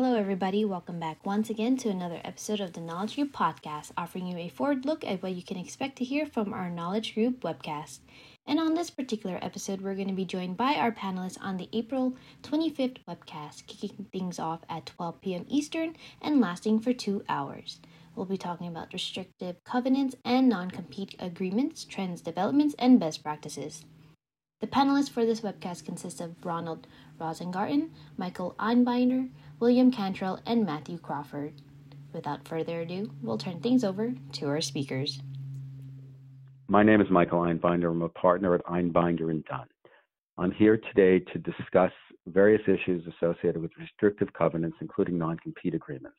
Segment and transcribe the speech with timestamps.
[0.00, 0.64] Hello, everybody.
[0.64, 4.48] Welcome back once again to another episode of the Knowledge Group podcast, offering you a
[4.48, 7.98] forward look at what you can expect to hear from our Knowledge Group webcast.
[8.46, 11.68] And on this particular episode, we're going to be joined by our panelists on the
[11.72, 12.14] April
[12.44, 15.46] 25th webcast, kicking things off at 12 p.m.
[15.48, 17.80] Eastern and lasting for two hours.
[18.14, 23.84] We'll be talking about restrictive covenants and non compete agreements, trends, developments, and best practices.
[24.60, 26.88] The panelists for this webcast consist of Ronald
[27.20, 29.28] Rosengarten, Michael Einbinder,
[29.60, 31.52] William Cantrell, and Matthew Crawford.
[32.12, 35.20] Without further ado, we'll turn things over to our speakers.
[36.68, 37.90] My name is Michael Einbinder.
[37.90, 39.66] I'm a partner at Einbinder and Dunn.
[40.36, 41.90] I'm here today to discuss
[42.28, 46.18] various issues associated with restrictive covenants, including non compete agreements.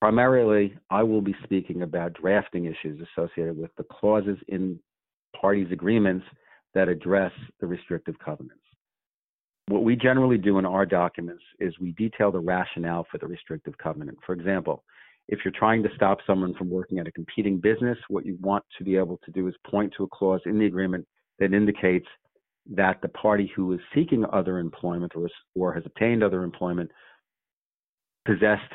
[0.00, 4.78] Primarily, I will be speaking about drafting issues associated with the clauses in
[5.34, 6.24] parties' agreements
[6.74, 8.65] that address the restrictive covenants.
[9.68, 13.76] What we generally do in our documents is we detail the rationale for the restrictive
[13.78, 14.18] covenant.
[14.24, 14.84] For example,
[15.28, 18.64] if you're trying to stop someone from working at a competing business, what you want
[18.78, 21.04] to be able to do is point to a clause in the agreement
[21.40, 22.06] that indicates
[22.74, 26.90] that the party who is seeking other employment or, or has obtained other employment
[28.24, 28.72] possessed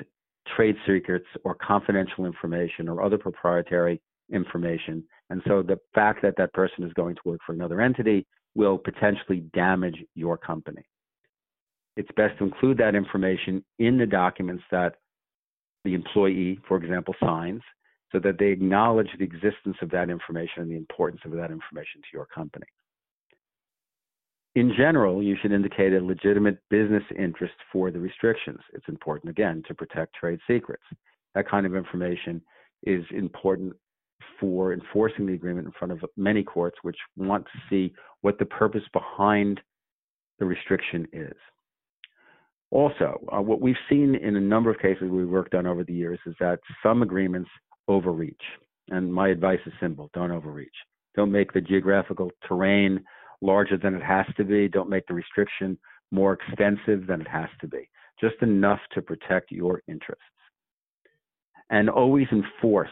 [0.56, 5.04] trade secrets or confidential information or other proprietary information.
[5.30, 8.78] And so the fact that that person is going to work for another entity will
[8.78, 10.84] potentially damage your company.
[12.02, 14.96] It's best to include that information in the documents that
[15.86, 17.62] the employee, for example, signs
[18.12, 22.02] so that they acknowledge the existence of that information and the importance of that information
[22.02, 22.66] to your company.
[24.56, 28.62] In general, you should indicate a legitimate business interest for the restrictions.
[28.74, 30.82] It's important, again, to protect trade secrets.
[31.36, 32.42] That kind of information
[32.82, 33.74] is important
[34.40, 38.46] for enforcing the agreement in front of many courts, which want to see what the
[38.46, 39.62] purpose behind
[40.40, 41.36] the restriction is.
[42.72, 45.94] Also, uh, what we've seen in a number of cases we've worked on over the
[45.94, 47.50] years is that some agreements
[47.90, 48.42] overreach.
[48.90, 50.70] And my advice is simple don't overreach.
[51.16, 53.04] Don't make the geographical terrain
[53.42, 54.70] larger than it has to be.
[54.70, 55.78] Don't make the restriction
[56.12, 57.90] more extensive than it has to be.
[58.20, 60.24] Just enough to protect your interests.
[61.70, 62.90] And always enforce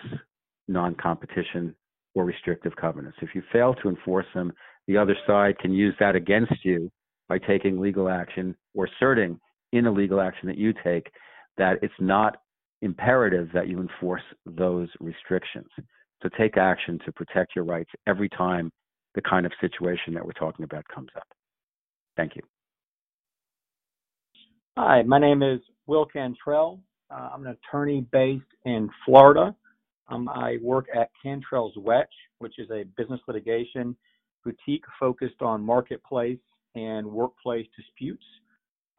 [0.67, 1.73] non competition
[2.15, 3.17] or restrictive covenants.
[3.21, 4.51] If you fail to enforce them,
[4.87, 6.91] the other side can use that against you
[7.29, 9.39] by taking legal action or asserting
[9.71, 11.09] in a legal action that you take
[11.57, 12.37] that it's not
[12.81, 15.67] imperative that you enforce those restrictions.
[16.21, 18.71] So take action to protect your rights every time
[19.15, 21.27] the kind of situation that we're talking about comes up.
[22.15, 22.41] Thank you.
[24.77, 26.79] Hi, my name is Will Cantrell.
[27.11, 29.55] Uh, I'm an attorney based in Florida.
[30.09, 32.05] Um, I work at Cantrell's Wetsch,
[32.39, 33.95] which is a business litigation
[34.43, 36.39] boutique focused on marketplace
[36.75, 38.23] and workplace disputes.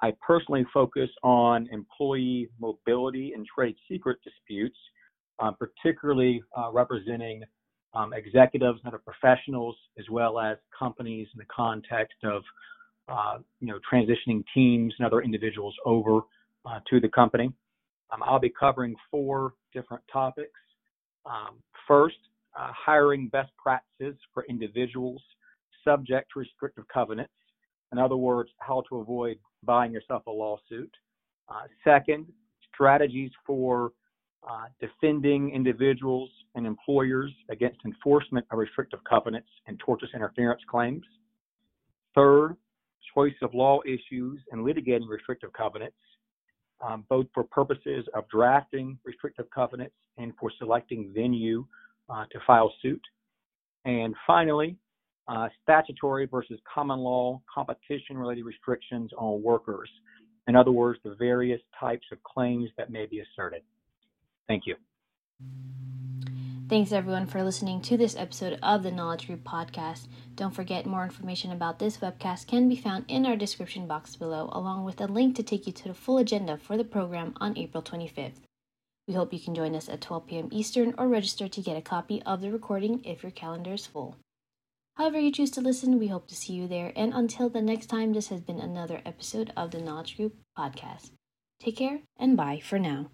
[0.03, 4.77] I personally focus on employee mobility and trade secret disputes,
[5.39, 7.43] uh, particularly uh, representing
[7.95, 12.43] um, executives and other professionals, as well as companies in the context of
[13.09, 16.21] uh, you know transitioning teams and other individuals over
[16.67, 17.53] uh, to the company.
[18.13, 20.59] Um, I'll be covering four different topics.
[21.27, 21.57] Um,
[21.87, 22.17] first,
[22.59, 25.23] uh, hiring best practices for individuals
[25.85, 27.33] subject to restrictive covenants.
[27.93, 30.93] In other words, how to avoid buying yourself a lawsuit.
[31.49, 32.27] Uh, second,
[32.73, 33.93] strategies for
[34.49, 41.05] uh, defending individuals and employers against enforcement of restrictive covenants and tortious interference claims.
[42.15, 42.57] Third,
[43.15, 45.97] choice of law issues and litigating restrictive covenants,
[46.81, 51.67] um, both for purposes of drafting restrictive covenants and for selecting venue
[52.09, 53.03] uh, to file suit.
[53.85, 54.77] And finally,
[55.31, 59.89] uh, statutory versus common law competition related restrictions on workers.
[60.49, 63.63] In other words, the various types of claims that may be asserted.
[64.49, 64.75] Thank you.
[66.69, 70.07] Thanks everyone for listening to this episode of the Knowledge Group podcast.
[70.35, 74.49] Don't forget more information about this webcast can be found in our description box below,
[74.53, 77.57] along with a link to take you to the full agenda for the program on
[77.59, 78.41] April 25th.
[79.07, 80.49] We hope you can join us at 12 p.m.
[80.53, 84.17] Eastern or register to get a copy of the recording if your calendar is full.
[85.01, 86.93] However, you choose to listen, we hope to see you there.
[86.95, 91.13] And until the next time, this has been another episode of the Knowledge Group podcast.
[91.59, 93.11] Take care and bye for now.